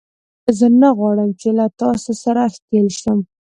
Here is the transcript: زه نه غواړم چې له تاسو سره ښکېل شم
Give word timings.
زه 0.57 0.67
نه 0.81 0.89
غواړم 0.97 1.29
چې 1.41 1.49
له 1.57 1.65
تاسو 1.81 2.11
سره 2.23 2.41
ښکېل 2.55 2.87
شم 3.01 3.19